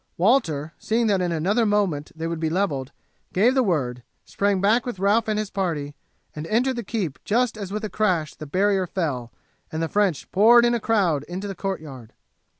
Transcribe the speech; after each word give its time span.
Walter, 0.17 0.73
seeing 0.79 1.05
that 1.05 1.21
in 1.21 1.31
another 1.31 1.63
moment 1.63 2.11
they 2.15 2.25
would 2.25 2.39
be 2.39 2.49
levelled, 2.49 2.91
gave 3.33 3.53
the 3.53 3.61
word, 3.61 4.01
sprang 4.25 4.59
back 4.59 4.83
with 4.83 4.97
Ralph 4.97 5.27
and 5.27 5.37
his 5.37 5.51
party, 5.51 5.93
and 6.35 6.47
entered 6.47 6.77
the 6.77 6.83
keep 6.83 7.23
just 7.23 7.55
as 7.55 7.71
with 7.71 7.85
a 7.85 7.87
crash 7.91 8.33
the 8.33 8.47
barrier 8.47 8.87
fell 8.87 9.31
and 9.71 9.79
the 9.79 9.87
French 9.87 10.31
poured 10.31 10.65
in 10.65 10.73
a 10.73 10.79
crowd 10.79 11.21
into 11.27 11.47
the 11.47 11.53
courtyard. 11.53 12.13